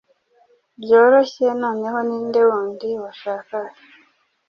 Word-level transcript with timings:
byoroshye 0.81 1.45
noneho 1.61 1.97
ninde 2.07 2.41
wundi 2.49 2.89
washakaga 3.03 3.77